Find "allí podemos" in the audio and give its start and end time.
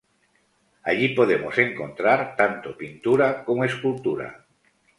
0.81-1.55